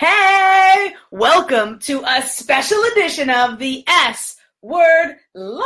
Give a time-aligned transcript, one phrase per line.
[0.00, 5.60] Hey, welcome to a special edition of the S Word Live.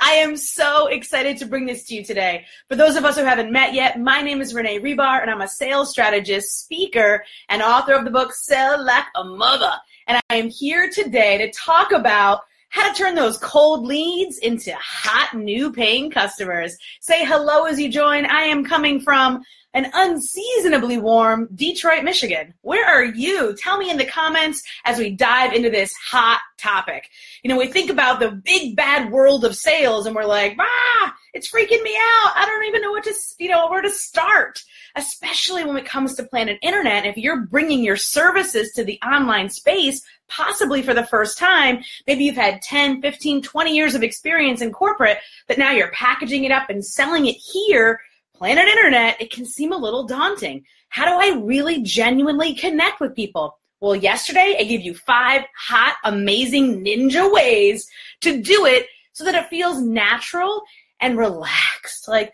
[0.00, 2.44] I am so excited to bring this to you today.
[2.68, 5.40] For those of us who haven't met yet, my name is Renee Rebar, and I'm
[5.40, 9.72] a sales strategist, speaker, and author of the book Sell Like a Mother.
[10.06, 12.42] And I am here today to talk about
[12.76, 16.76] how to turn those cold leads into hot new paying customers.
[17.00, 18.26] Say hello as you join.
[18.26, 19.42] I am coming from
[19.72, 22.52] an unseasonably warm Detroit, Michigan.
[22.60, 23.56] Where are you?
[23.56, 27.08] Tell me in the comments as we dive into this hot topic.
[27.42, 31.15] You know, we think about the big bad world of sales and we're like, ah,
[31.36, 32.32] it's freaking me out.
[32.34, 34.62] I don't even know what to, you know, where to start.
[34.96, 37.06] Especially when it comes to Planet Internet.
[37.06, 42.24] If you're bringing your services to the online space, possibly for the first time, maybe
[42.24, 46.50] you've had 10, 15, 20 years of experience in corporate, but now you're packaging it
[46.50, 48.00] up and selling it here
[48.36, 50.64] planet internet, it can seem a little daunting.
[50.88, 53.58] How do I really genuinely connect with people?
[53.80, 57.88] Well, yesterday I gave you five hot, amazing ninja ways
[58.22, 60.62] to do it so that it feels natural
[61.00, 62.08] and relaxed.
[62.08, 62.32] Like,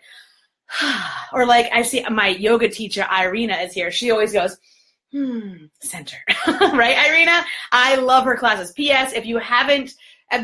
[1.33, 3.91] or like I see my yoga teacher, Irina, is here.
[3.91, 4.57] She always goes,
[5.11, 6.17] hmm, center.
[6.47, 7.43] right, Irina?
[7.71, 8.71] I love her classes.
[8.71, 9.13] P.S.
[9.13, 9.93] If you haven't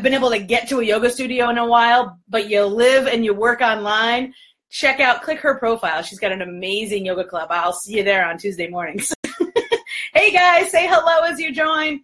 [0.02, 3.24] been able to get to a yoga studio in a while, but you live and
[3.24, 4.32] you work online,
[4.70, 6.02] check out, click her profile.
[6.02, 7.48] She's got an amazing yoga club.
[7.50, 9.12] I'll see you there on Tuesday mornings.
[10.14, 12.02] hey guys, say hello as you join.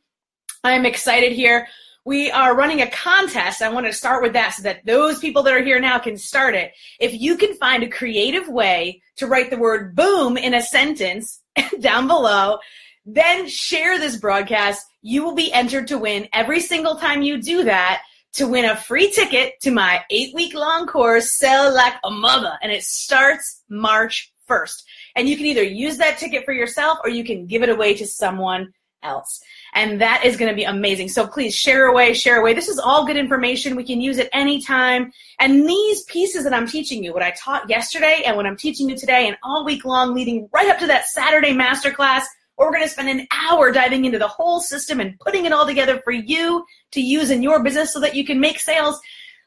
[0.65, 1.69] I'm excited here.
[2.07, 3.61] We are running a contest.
[3.61, 6.17] I want to start with that so that those people that are here now can
[6.17, 6.71] start it.
[7.01, 11.41] If you can find a creative way to write the word boom in a sentence
[11.81, 12.59] down below,
[13.07, 14.87] then share this broadcast.
[15.03, 18.03] You will be entered to win every single time you do that
[18.35, 22.57] to win a free ticket to my eight week long course, Sell Like a Mother.
[22.63, 24.81] And it starts March 1st.
[25.17, 27.95] And you can either use that ticket for yourself or you can give it away
[27.95, 29.41] to someone else.
[29.75, 31.09] And that is going to be amazing.
[31.09, 32.55] So please share away, share away.
[32.55, 33.77] This is all good information.
[33.77, 35.13] We can use it anytime.
[35.39, 38.89] And these pieces that I'm teaching you, what I taught yesterday and what I'm teaching
[38.89, 42.25] you today and all week long leading right up to that Saturday masterclass,
[42.57, 45.53] where we're going to spend an hour diving into the whole system and putting it
[45.53, 48.99] all together for you to use in your business so that you can make sales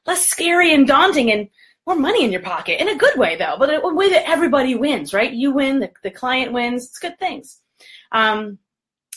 [0.06, 1.50] less scary and daunting and
[1.85, 4.75] more money in your pocket in a good way though but a way that everybody
[4.75, 7.62] wins right you win the, the client wins it's good things
[8.12, 8.59] um,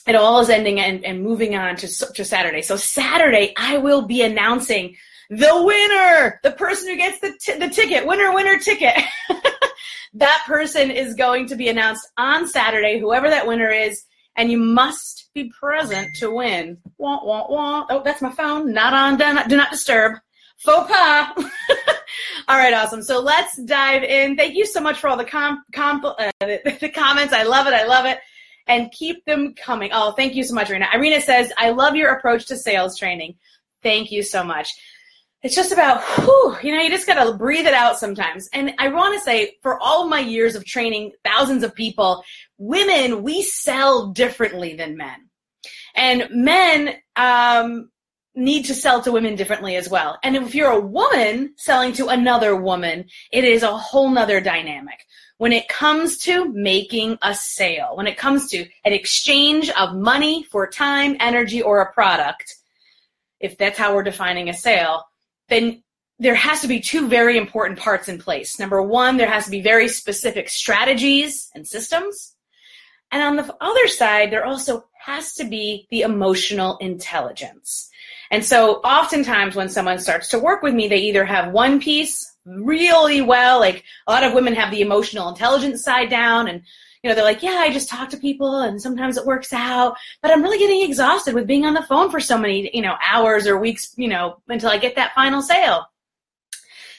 [0.06, 4.02] it all is ending and, and moving on to, to saturday so saturday i will
[4.02, 4.96] be announcing
[5.30, 8.96] the winner the person who gets the, t- the ticket winner winner ticket
[10.14, 14.04] that person is going to be announced on Saturday, whoever that winner is,
[14.36, 16.78] and you must be present to win.
[16.98, 17.86] Wah, wah, wah.
[17.90, 18.72] Oh, that's my phone.
[18.72, 20.18] Not on, do not, do not disturb.
[20.58, 21.32] Faux pas.
[22.48, 23.02] all right, awesome.
[23.02, 24.36] So let's dive in.
[24.36, 27.32] Thank you so much for all the com, com uh, the, the comments.
[27.32, 27.74] I love it.
[27.74, 28.18] I love it.
[28.66, 29.90] And keep them coming.
[29.92, 30.86] Oh, thank you so much, Irina.
[30.94, 33.34] Irina says, I love your approach to sales training.
[33.82, 34.68] Thank you so much
[35.42, 38.48] it's just about, whew, you know, you just got to breathe it out sometimes.
[38.52, 42.22] And I want to say, for all my years of training thousands of people,
[42.58, 45.28] women, we sell differently than men.
[45.96, 47.90] And men um,
[48.36, 50.16] need to sell to women differently as well.
[50.22, 55.00] And if you're a woman selling to another woman, it is a whole nother dynamic.
[55.42, 60.44] When it comes to making a sale, when it comes to an exchange of money
[60.44, 62.54] for time, energy, or a product,
[63.40, 65.02] if that's how we're defining a sale,
[65.48, 65.82] then
[66.20, 68.60] there has to be two very important parts in place.
[68.60, 72.36] Number one, there has to be very specific strategies and systems.
[73.10, 77.90] And on the other side, there also has to be the emotional intelligence.
[78.30, 82.31] And so oftentimes when someone starts to work with me, they either have one piece
[82.44, 86.62] really well, like a lot of women have the emotional intelligence side down and
[87.02, 89.96] you know, they're like, yeah, I just talk to people and sometimes it works out,
[90.22, 92.94] but I'm really getting exhausted with being on the phone for so many, you know,
[93.04, 95.86] hours or weeks, you know, until I get that final sale.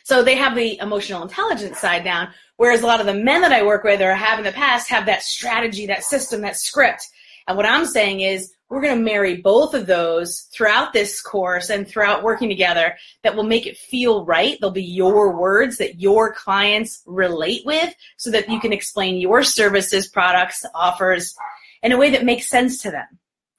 [0.03, 3.53] So they have the emotional intelligence side down, whereas a lot of the men that
[3.53, 7.07] I work with or have in the past have that strategy, that system, that script.
[7.47, 11.69] And what I'm saying is we're going to marry both of those throughout this course
[11.69, 14.57] and throughout working together that will make it feel right.
[14.59, 19.43] They'll be your words that your clients relate with so that you can explain your
[19.43, 21.35] services, products, offers
[21.83, 23.05] in a way that makes sense to them.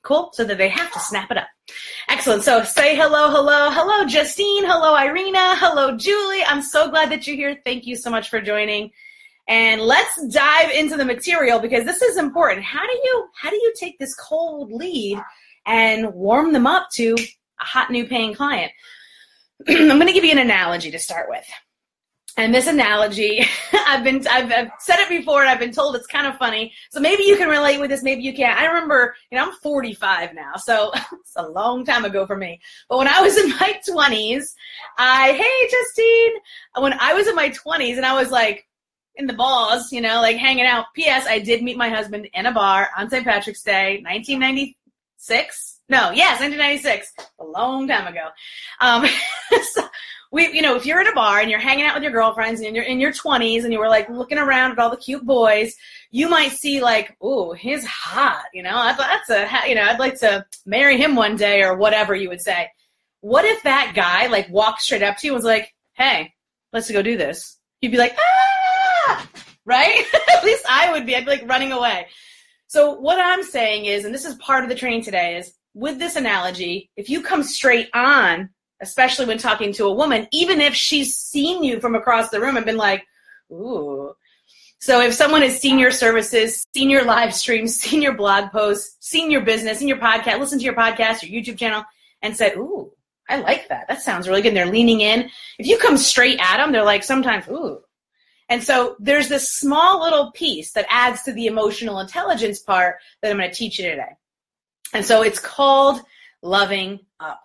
[0.02, 0.30] Cool?
[0.34, 1.48] So that they have to snap it up.
[2.08, 2.42] Excellent.
[2.42, 4.64] So say hello, hello, hello, Justine.
[4.64, 5.56] Hello, Irina.
[5.56, 6.44] Hello, Julie.
[6.44, 7.58] I'm so glad that you're here.
[7.64, 8.90] Thank you so much for joining
[9.46, 12.64] and let's dive into the material because this is important.
[12.64, 15.20] How do you how do you take this cold lead
[15.66, 17.14] and warm them up to
[17.60, 18.72] a hot new paying client?
[19.68, 21.44] I'm going to give you an analogy to start with.
[22.36, 26.06] And this analogy, I've been, I've, I've, said it before and I've been told it's
[26.08, 26.72] kind of funny.
[26.90, 28.58] So maybe you can relate with this, maybe you can't.
[28.58, 32.60] I remember, you know, I'm 45 now, so it's a long time ago for me.
[32.88, 34.54] But when I was in my 20s,
[34.98, 36.32] I, hey, Justine,
[36.78, 38.66] when I was in my 20s and I was like,
[39.16, 40.86] in the balls, you know, like hanging out.
[40.94, 41.26] P.S.
[41.26, 43.24] I did meet my husband in a bar on St.
[43.24, 45.80] Patrick's Day, 1996.
[45.88, 48.28] No, yes, 1996, a long time ago.
[48.80, 49.06] Um,
[49.74, 49.86] so,
[50.32, 52.60] we, you know, if you're in a bar and you're hanging out with your girlfriends
[52.60, 55.24] and you're in your 20s and you were like looking around at all the cute
[55.24, 55.76] boys,
[56.10, 58.44] you might see like, oh, he's hot.
[58.52, 61.76] You know, I'd, that's a, you know, I'd like to marry him one day or
[61.76, 62.68] whatever you would say.
[63.20, 66.32] What if that guy like walked straight up to you and was like, hey,
[66.72, 67.58] let's go do this?
[67.80, 68.53] You'd be like, ah,
[69.64, 70.04] right?
[70.36, 71.16] At least I would be.
[71.16, 72.06] I'd be like running away.
[72.66, 75.98] So what I'm saying is, and this is part of the training today, is with
[75.98, 78.50] this analogy, if you come straight on
[78.84, 82.56] especially when talking to a woman, even if she's seen you from across the room
[82.56, 83.04] and been like,
[83.50, 84.12] ooh.
[84.78, 88.96] So if someone has seen your services, seen your live streams, seen your blog posts,
[89.00, 91.84] seen your business, seen your podcast, listened to your podcast, your YouTube channel,
[92.22, 92.92] and said, ooh,
[93.28, 93.88] I like that.
[93.88, 94.48] That sounds really good.
[94.48, 95.30] And they're leaning in.
[95.58, 97.80] If you come straight at them, they're like sometimes, ooh.
[98.48, 103.30] And so there's this small little piece that adds to the emotional intelligence part that
[103.30, 104.12] I'm going to teach you today.
[104.92, 106.00] And so it's called
[106.42, 107.42] loving up.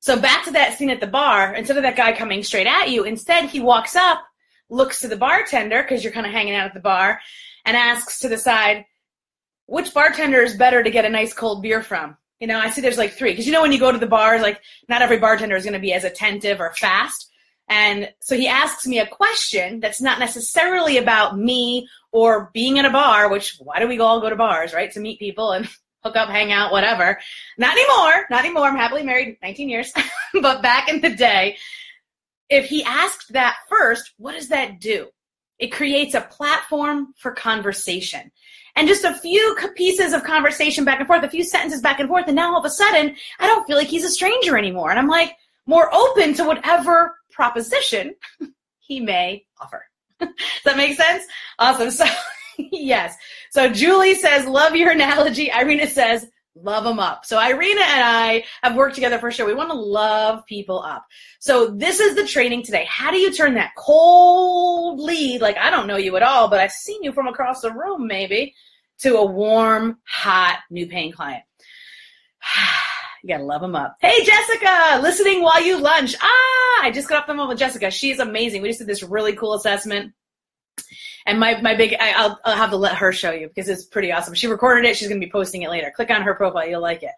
[0.00, 2.90] So back to that scene at the bar, instead of that guy coming straight at
[2.90, 4.22] you, instead he walks up,
[4.68, 7.20] looks to the bartender, because you're kind of hanging out at the bar,
[7.64, 8.84] and asks to the side,
[9.66, 12.16] which bartender is better to get a nice cold beer from?
[12.38, 13.32] You know, I see there's like three.
[13.32, 15.74] Because you know when you go to the bars, like not every bartender is going
[15.74, 17.32] to be as attentive or fast.
[17.68, 22.84] And so he asks me a question that's not necessarily about me or being in
[22.84, 24.90] a bar, which why do we all go to bars, right?
[24.92, 25.68] To meet people and
[26.04, 27.18] hook up, hang out, whatever.
[27.58, 28.26] Not anymore.
[28.30, 28.66] Not anymore.
[28.66, 29.92] I'm happily married 19 years.
[30.40, 31.56] but back in the day,
[32.48, 35.08] if he asked that first, what does that do?
[35.58, 38.30] It creates a platform for conversation.
[38.76, 42.08] And just a few pieces of conversation back and forth, a few sentences back and
[42.08, 44.90] forth, and now all of a sudden, I don't feel like he's a stranger anymore.
[44.90, 45.34] And I'm like
[45.64, 48.14] more open to whatever proposition
[48.78, 49.84] he may offer.
[50.18, 50.30] Does
[50.64, 51.24] that make sense?
[51.58, 51.90] Awesome.
[51.90, 52.06] So
[52.58, 53.14] yes.
[53.50, 55.50] So Julie says, love your analogy.
[55.50, 57.26] Irina says, love them up.
[57.26, 59.46] So Irina and I have worked together for sure.
[59.46, 61.04] We want to love people up.
[61.38, 62.86] So this is the training today.
[62.88, 66.60] How do you turn that cold lead, like I don't know you at all, but
[66.60, 68.54] I've seen you from across the room maybe,
[69.00, 71.42] to a warm, hot, new paying client?
[73.26, 73.96] You gotta love them up.
[74.00, 76.14] Hey, Jessica, listening while you lunch.
[76.20, 77.90] Ah, I just got off the phone with Jessica.
[77.90, 78.62] She's amazing.
[78.62, 80.12] We just did this really cool assessment
[81.26, 83.84] and my, my big, I, will I'll have to let her show you because it's
[83.84, 84.34] pretty awesome.
[84.34, 84.96] She recorded it.
[84.96, 85.92] She's going to be posting it later.
[85.94, 86.68] Click on her profile.
[86.68, 87.10] You'll like it.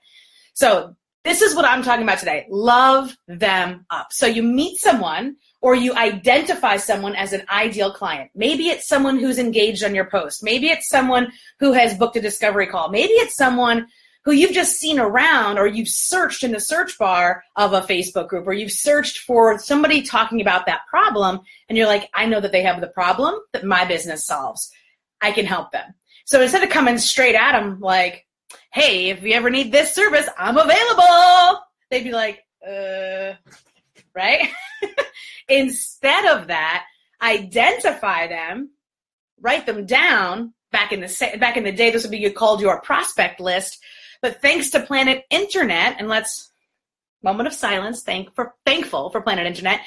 [0.54, 2.46] So this is what I'm talking about today.
[2.48, 4.10] Love them up.
[4.10, 8.30] So you meet someone or you identify someone as an ideal client.
[8.34, 10.42] Maybe it's someone who's engaged on your post.
[10.42, 11.30] Maybe it's someone
[11.60, 12.88] who has booked a discovery call.
[12.88, 13.88] Maybe it's someone
[14.28, 18.28] who you've just seen around or you've searched in the search bar of a Facebook
[18.28, 22.38] group or you've searched for somebody talking about that problem and you're like, I know
[22.38, 24.70] that they have the problem that my business solves.
[25.22, 25.94] I can help them.
[26.26, 28.26] So instead of coming straight at them like,
[28.70, 33.32] hey, if you ever need this service, I'm available, they'd be like, uh,
[34.14, 34.46] right?
[35.48, 36.84] instead of that,
[37.22, 38.72] identify them,
[39.40, 40.52] write them down.
[40.70, 43.82] Back in the back in the day, this would be called your prospect list
[44.22, 46.50] but thanks to Planet Internet, and let's
[47.22, 49.80] moment of silence, thank for thankful for Planet Internet.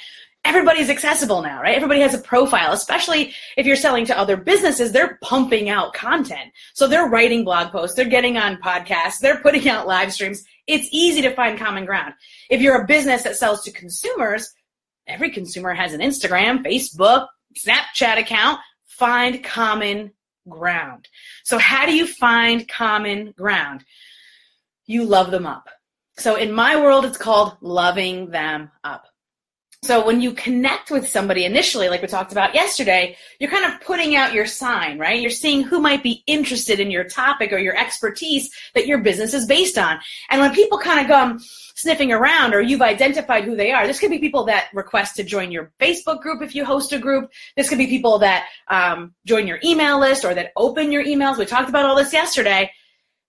[0.43, 1.75] Everybody's accessible now, right?
[1.75, 6.51] Everybody has a profile, especially if you're selling to other businesses, they're pumping out content.
[6.73, 10.43] So they're writing blog posts, they're getting on podcasts, they're putting out live streams.
[10.65, 12.15] It's easy to find common ground.
[12.49, 14.51] If you're a business that sells to consumers,
[15.05, 17.27] every consumer has an Instagram, Facebook,
[17.57, 18.59] Snapchat account.
[18.87, 20.11] Find common
[20.47, 21.07] ground.
[21.43, 23.83] So how do you find common ground?
[24.91, 25.69] You love them up.
[26.17, 29.05] So in my world, it's called loving them up.
[29.83, 33.81] So when you connect with somebody initially, like we talked about yesterday, you're kind of
[33.81, 35.19] putting out your sign, right?
[35.19, 39.33] You're seeing who might be interested in your topic or your expertise that your business
[39.33, 39.99] is based on.
[40.29, 41.39] And when people kind of come
[41.73, 45.23] sniffing around or you've identified who they are, this could be people that request to
[45.23, 47.31] join your Facebook group if you host a group.
[47.57, 51.39] This could be people that um, join your email list or that open your emails.
[51.39, 52.71] We talked about all this yesterday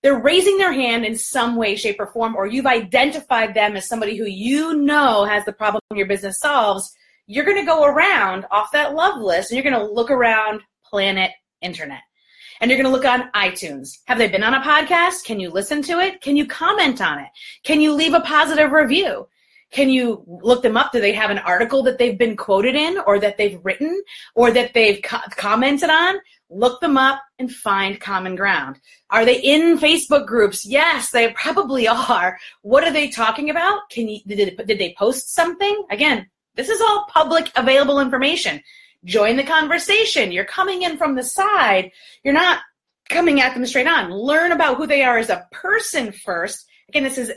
[0.02, 3.88] they're raising their hand in some way, shape, or form, or you've identified them as
[3.88, 6.92] somebody who you know has the problem your business solves,
[7.26, 10.60] you're going to go around off that love list and you're going to look around
[10.84, 11.30] planet
[11.60, 12.00] internet.
[12.60, 13.98] And you're going to look on iTunes.
[14.06, 15.24] Have they been on a podcast?
[15.24, 16.20] Can you listen to it?
[16.20, 17.28] Can you comment on it?
[17.64, 19.26] Can you leave a positive review?
[19.72, 20.92] Can you look them up?
[20.92, 24.02] Do they have an article that they've been quoted in or that they've written
[24.34, 26.16] or that they've co- commented on?
[26.50, 28.78] Look them up and find common ground.
[29.08, 30.66] Are they in Facebook groups?
[30.66, 32.38] Yes, they probably are.
[32.60, 33.88] What are they talking about?
[33.90, 35.84] Can you, did, did they post something?
[35.90, 38.60] Again, this is all public available information.
[39.06, 40.32] Join the conversation.
[40.32, 41.90] You're coming in from the side.
[42.22, 42.60] You're not
[43.08, 44.12] coming at them straight on.
[44.12, 46.66] Learn about who they are as a person first.
[46.90, 47.32] Again, this is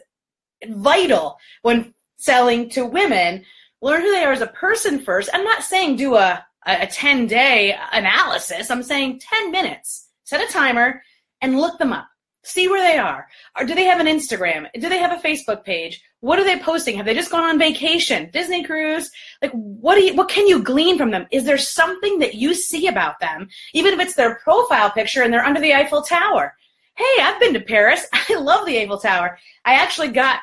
[0.68, 1.94] vital when
[2.25, 3.46] selling to women.
[3.82, 5.29] Learn who they are as a person first.
[5.34, 8.72] I'm not saying do a, a 10 day analysis.
[8.72, 10.10] I'm saying 10 minutes.
[10.24, 11.01] Set a timer
[11.41, 12.08] and look them up.
[12.44, 13.27] See where they are.
[13.58, 14.67] Or do they have an Instagram?
[14.79, 16.01] Do they have a Facebook page?
[16.20, 16.96] What are they posting?
[16.98, 18.29] Have they just gone on vacation?
[18.32, 19.10] Disney cruise?
[19.41, 21.27] Like what do you what can you glean from them?
[21.32, 23.48] Is there something that you see about them?
[23.74, 26.53] Even if it's their profile picture and they're under the Eiffel Tower.
[26.96, 28.08] Hey, I've been to Paris.
[28.13, 29.38] I love the Eiffel Tower.
[29.65, 30.39] I actually got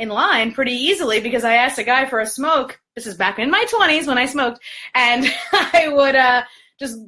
[0.00, 2.80] in line pretty easily because I asked a guy for a smoke.
[2.96, 4.60] This is back in my 20s when I smoked
[4.94, 6.42] and I would uh
[6.78, 6.98] just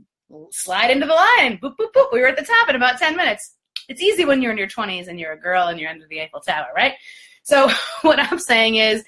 [0.50, 1.58] slide into the line.
[1.58, 2.12] Boop boop boop.
[2.12, 3.56] We were at the top in about 10 minutes
[3.88, 6.20] it's easy when you're in your 20s and you're a girl and you're under the
[6.20, 6.94] Eiffel Tower, right?
[7.42, 7.70] So
[8.02, 9.04] what I'm saying is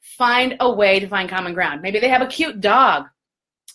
[0.00, 1.82] find a way to find common ground.
[1.82, 3.06] Maybe they have a cute dog.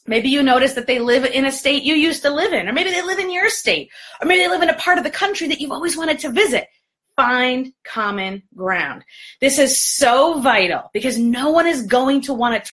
[0.06, 2.74] Maybe you notice that they live in a state you used to live in, or
[2.74, 3.90] maybe they live in your state,
[4.22, 6.30] or maybe they live in a part of the country that you've always wanted to
[6.30, 6.68] visit.
[7.16, 9.04] Find common ground.
[9.40, 12.72] This is so vital because no one is going to want to.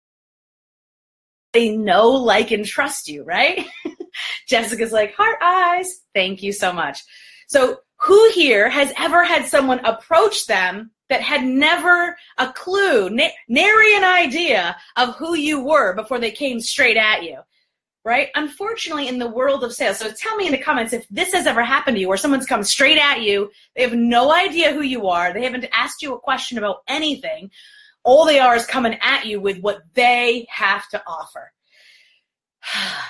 [1.53, 3.67] They know, like, and trust you, right?
[4.49, 6.01] Jessica's like, heart eyes.
[6.15, 7.01] Thank you so much.
[7.49, 13.29] So who here has ever had someone approach them that had never a clue, na-
[13.49, 17.39] nary an idea of who you were before they came straight at you?
[18.03, 18.29] Right?
[18.35, 21.47] Unfortunately, in the world of sales, so tell me in the comments if this has
[21.47, 24.81] ever happened to you where someone's come straight at you, they have no idea who
[24.81, 27.51] you are, they haven't asked you a question about anything.
[28.03, 31.53] All they are is coming at you with what they have to offer.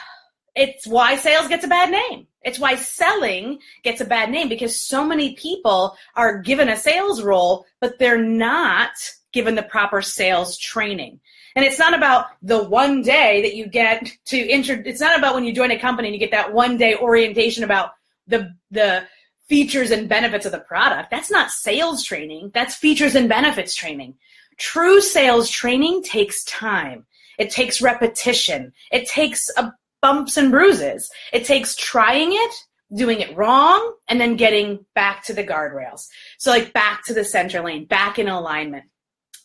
[0.56, 2.26] It's why sales gets a bad name.
[2.42, 7.22] It's why selling gets a bad name because so many people are given a sales
[7.22, 8.90] role, but they're not
[9.32, 11.20] given the proper sales training.
[11.56, 14.80] And it's not about the one day that you get to intro.
[14.84, 17.64] It's not about when you join a company and you get that one day orientation
[17.64, 17.90] about
[18.26, 19.04] the the
[19.48, 21.10] features and benefits of the product.
[21.10, 22.52] That's not sales training.
[22.54, 24.14] That's features and benefits training.
[24.58, 27.06] True sales training takes time.
[27.36, 28.72] It takes repetition.
[28.92, 31.10] It takes a bumps and bruises.
[31.32, 32.54] It takes trying it,
[32.94, 36.06] doing it wrong, and then getting back to the guardrails.
[36.38, 38.84] So, like, back to the center lane, back in alignment.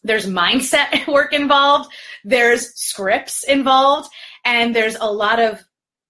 [0.05, 1.91] There's mindset work involved,
[2.23, 4.09] there's scripts involved,
[4.43, 5.63] and there's a lot of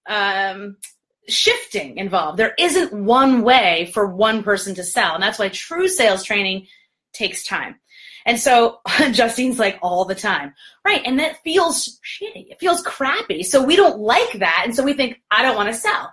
[0.08, 0.76] um,
[1.28, 2.38] shifting involved.
[2.38, 5.14] There isn't one way for one person to sell.
[5.14, 6.66] And that's why true sales training
[7.12, 7.76] takes time.
[8.24, 8.80] And so
[9.12, 10.54] Justine's like all the time.
[10.84, 11.02] Right.
[11.04, 12.50] And that feels shitty.
[12.50, 13.42] It feels crappy.
[13.42, 14.62] So we don't like that.
[14.64, 16.12] And so we think, I don't want to sell.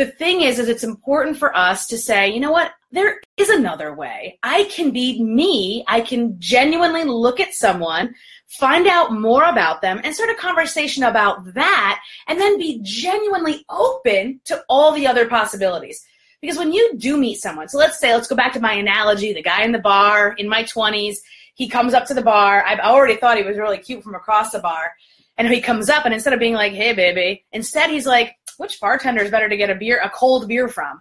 [0.00, 2.72] The thing is, is it's important for us to say, you know what?
[2.90, 4.38] There is another way.
[4.42, 5.84] I can be me.
[5.88, 8.14] I can genuinely look at someone,
[8.46, 13.62] find out more about them and start a conversation about that and then be genuinely
[13.68, 16.02] open to all the other possibilities.
[16.40, 19.34] Because when you do meet someone, so let's say, let's go back to my analogy,
[19.34, 21.16] the guy in the bar in my 20s,
[21.56, 22.64] he comes up to the bar.
[22.64, 24.94] I've already thought he was really cute from across the bar.
[25.36, 28.80] And he comes up and instead of being like, hey, baby, instead he's like, which
[28.80, 31.00] bartender is better to get a beer, a cold beer from?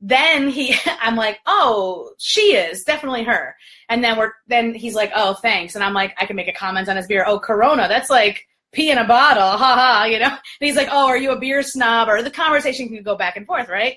[0.00, 3.54] Then he, I'm like, oh, she is definitely her.
[3.88, 5.74] And then we're, then he's like, oh, thanks.
[5.74, 7.24] And I'm like, I can make a comment on his beer.
[7.26, 7.88] Oh, Corona.
[7.88, 9.42] That's like pee in a bottle.
[9.58, 10.04] Ha ha.
[10.04, 12.08] You know, and he's like, oh, are you a beer snob?
[12.08, 13.96] Or the conversation can go back and forth, right?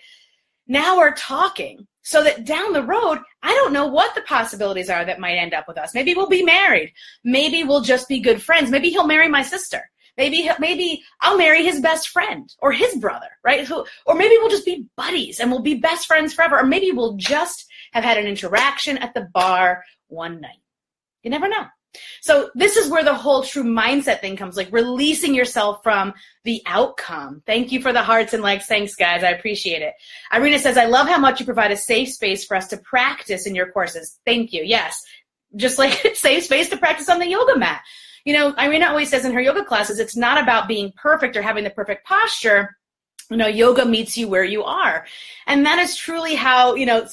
[0.68, 5.06] now we're talking so that down the road, I don't know what the possibilities are
[5.06, 5.94] that might end up with us.
[5.94, 6.92] Maybe we'll be married.
[7.24, 8.70] Maybe we'll just be good friends.
[8.70, 9.90] Maybe he'll marry my sister.
[10.18, 13.70] Maybe maybe I'll marry his best friend or his brother, right?
[14.06, 16.60] Or maybe we'll just be buddies and we'll be best friends forever.
[16.60, 20.62] Or maybe we'll just have had an interaction at the bar one night.
[21.24, 21.66] You never know.
[22.22, 26.62] So this is where the whole true mindset thing comes, like releasing yourself from the
[26.66, 27.44] outcome.
[27.46, 28.66] Thank you for the hearts and likes.
[28.66, 29.24] Thanks, guys.
[29.24, 29.94] I appreciate it.
[30.32, 33.46] Irina says, I love how much you provide a safe space for us to practice
[33.46, 34.20] in your courses.
[34.26, 34.64] Thank you.
[34.64, 35.00] Yes.
[35.56, 37.82] Just like safe space to practice on the yoga mat.
[38.26, 41.42] You know, Irina always says in her yoga classes, it's not about being perfect or
[41.42, 42.78] having the perfect posture.
[43.30, 45.06] You know, yoga meets you where you are.
[45.48, 47.08] And that is truly how, you know,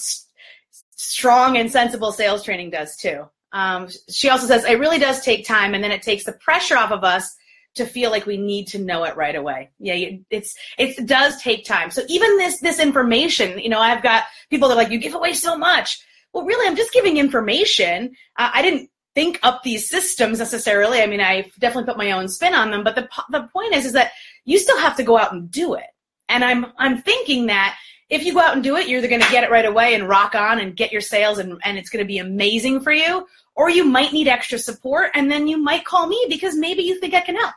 [0.96, 3.28] strong and sensible sales training does too.
[3.52, 6.76] Um, she also says it really does take time, and then it takes the pressure
[6.76, 7.34] off of us
[7.74, 9.70] to feel like we need to know it right away.
[9.78, 11.90] Yeah, it's it does take time.
[11.90, 15.14] So even this this information, you know, I've got people that are like, you give
[15.14, 16.00] away so much.
[16.32, 18.14] Well, really, I'm just giving information.
[18.36, 21.00] Uh, I didn't think up these systems necessarily.
[21.00, 23.86] I mean, I definitely put my own spin on them, but the the point is
[23.86, 24.12] is that
[24.44, 25.86] you still have to go out and do it.
[26.28, 27.76] And I'm I'm thinking that
[28.08, 29.94] if you go out and do it, you're either going to get it right away
[29.94, 32.92] and rock on and get your sales and, and it's going to be amazing for
[32.92, 36.82] you, or you might need extra support and then you might call me because maybe
[36.82, 37.54] you think I can help.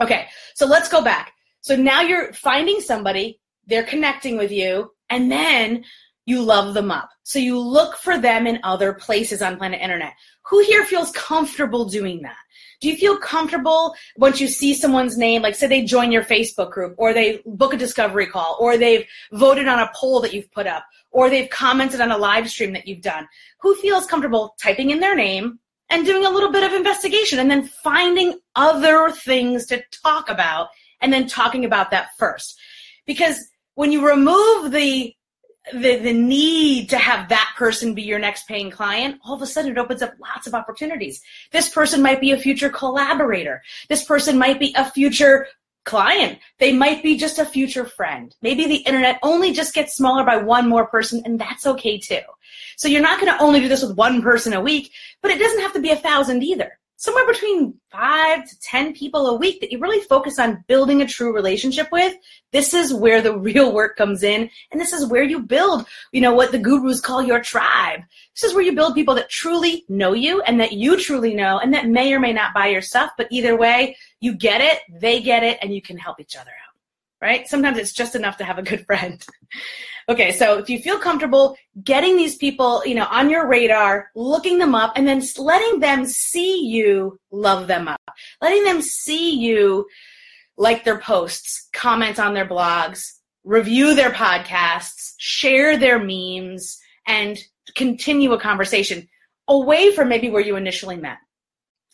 [0.00, 1.32] Okay, so let's go back.
[1.60, 5.84] So now you're finding somebody, they're connecting with you, and then
[6.24, 7.10] you love them up.
[7.24, 10.14] So you look for them in other places on planet internet.
[10.46, 12.36] Who here feels comfortable doing that?
[12.80, 16.72] Do you feel comfortable once you see someone's name, like say they join your Facebook
[16.72, 20.50] group or they book a discovery call or they've voted on a poll that you've
[20.50, 23.28] put up or they've commented on a live stream that you've done?
[23.60, 25.60] Who feels comfortable typing in their name
[25.90, 30.68] and doing a little bit of investigation and then finding other things to talk about
[31.00, 32.58] and then talking about that first?
[33.06, 35.14] Because when you remove the
[35.72, 39.46] the, the need to have that person be your next paying client, all of a
[39.46, 41.22] sudden it opens up lots of opportunities.
[41.52, 43.62] This person might be a future collaborator.
[43.88, 45.46] This person might be a future
[45.84, 46.38] client.
[46.58, 48.34] They might be just a future friend.
[48.42, 52.20] Maybe the internet only just gets smaller by one more person and that's okay too.
[52.76, 54.92] So you're not going to only do this with one person a week,
[55.22, 59.26] but it doesn't have to be a thousand either somewhere between five to 10 people
[59.26, 62.14] a week that you really focus on building a true relationship with.
[62.52, 64.48] This is where the real work comes in.
[64.70, 68.02] And this is where you build, you know, what the gurus call your tribe.
[68.36, 71.58] This is where you build people that truly know you and that you truly know
[71.58, 73.10] and that may or may not buy your stuff.
[73.18, 76.50] But either way, you get it, they get it, and you can help each other
[76.50, 76.76] out,
[77.20, 77.48] right?
[77.48, 79.26] Sometimes it's just enough to have a good friend.
[80.08, 84.58] Okay, so if you feel comfortable getting these people, you know, on your radar, looking
[84.58, 88.00] them up, and then letting them see you love them up,
[88.40, 89.86] letting them see you
[90.56, 93.12] like their posts, comment on their blogs,
[93.44, 97.38] review their podcasts, share their memes, and
[97.74, 99.08] continue a conversation
[99.48, 101.18] away from maybe where you initially met.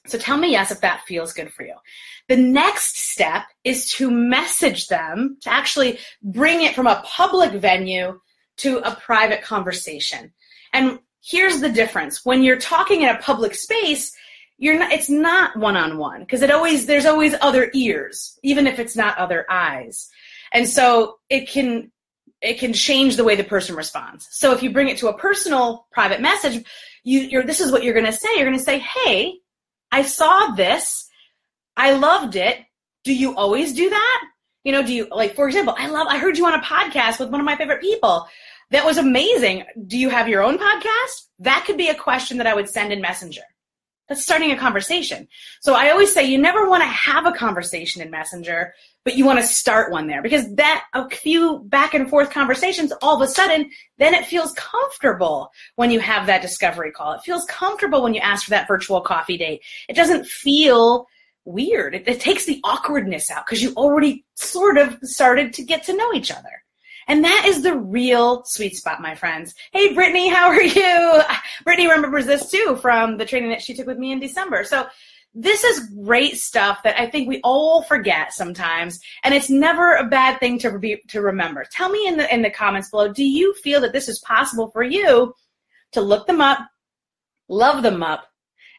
[0.09, 1.75] So tell me yes if that feels good for you.
[2.29, 8.21] The next step is to message them, to actually bring it from a public venue
[8.59, 10.33] to a private conversation.
[10.73, 12.25] And here's the difference.
[12.25, 14.15] When you're talking in a public space,
[14.59, 18.97] you're not, it's not one-on-one because it always, there's always other ears, even if it's
[18.97, 20.09] not other eyes.
[20.53, 21.93] And so it can,
[22.43, 24.29] it can change the way the person responds.
[24.31, 26.65] So if you bring it to a personal private message,
[27.05, 28.29] you, you're, this is what you're going to say.
[28.35, 29.35] You're going to say, Hey,
[29.91, 31.09] I saw this.
[31.77, 32.59] I loved it.
[33.05, 34.25] Do you always do that?
[34.65, 37.21] You know, do you like, for example, I love, I heard you on a podcast
[37.21, 38.27] with one of my favorite people.
[38.71, 39.65] That was amazing.
[39.87, 41.29] Do you have your own podcast?
[41.39, 43.43] That could be a question that I would send in Messenger.
[44.09, 45.29] That's starting a conversation.
[45.61, 48.75] So I always say you never want to have a conversation in Messenger,
[49.05, 52.93] but you want to start one there because that a few back and forth conversations,
[53.01, 57.13] all of a sudden, then it feels comfortable when you have that discovery call.
[57.13, 59.63] It feels comfortable when you ask for that virtual coffee date.
[59.89, 61.07] It doesn't feel
[61.45, 61.95] weird.
[61.95, 65.97] It, it takes the awkwardness out because you already sort of started to get to
[65.97, 66.63] know each other.
[67.09, 69.55] And that is the real sweet spot, my friends.
[69.73, 71.23] Hey, Brittany, how are you?
[71.65, 74.63] Brittany remembers this too from the training that she took with me in December.
[74.65, 74.87] So
[75.35, 80.09] this is great stuff that I think we all forget sometimes, and it's never a
[80.09, 81.65] bad thing to be to remember.
[81.71, 83.13] Tell me in the in the comments below.
[83.13, 85.35] Do you feel that this is possible for you
[85.93, 86.59] to look them up,
[87.49, 88.27] love them up,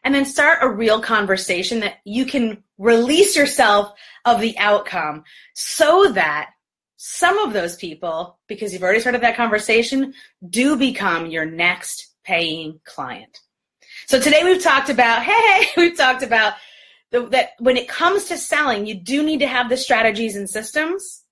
[0.04, 3.92] and then start a real conversation that you can release yourself
[4.24, 6.50] of the outcome so that
[6.96, 10.12] some of those people, because you've already started that conversation,
[10.48, 13.40] do become your next paying client.
[14.10, 16.54] So today we've talked about, hey, we've talked about
[17.12, 20.50] the, that when it comes to selling, you do need to have the strategies and
[20.50, 21.22] systems,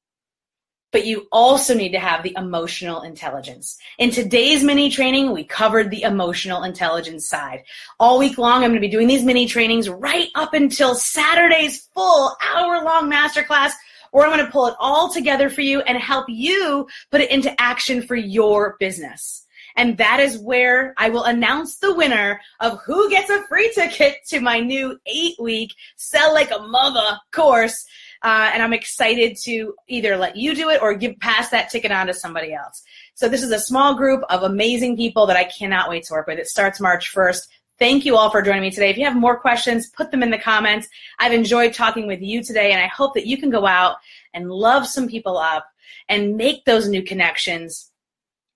[0.93, 3.77] but you also need to have the emotional intelligence.
[3.99, 7.65] In today's mini training, we covered the emotional intelligence side.
[7.99, 11.89] All week long, I'm going to be doing these mini trainings right up until Saturday's
[11.97, 13.73] full hour long masterclass
[14.13, 17.33] or I'm going to pull it all together for you and help you put it
[17.33, 19.48] into action for your business.
[19.79, 24.17] And that is where I will announce the winner of who gets a free ticket
[24.27, 27.87] to my new eight week Sell Like a Mother course.
[28.25, 31.93] Uh, and I'm excited to either let you do it or give pass that ticket
[31.93, 32.83] on to somebody else.
[33.15, 36.27] So this is a small group of amazing people that I cannot wait to work
[36.27, 36.41] with.
[36.41, 37.47] It starts March 1st.
[37.79, 38.91] Thank you all for joining me today.
[38.91, 40.89] If you have more questions, put them in the comments.
[41.21, 43.99] I've enjoyed talking with you today, and I hope that you can go out
[44.35, 45.69] and love some people up
[46.09, 47.93] and make those new connections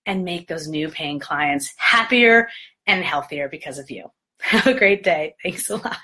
[0.05, 2.47] and make those new paying clients happier
[2.87, 4.11] and healthier because of you.
[4.39, 5.35] Have a great day.
[5.41, 5.97] Thanks a lot.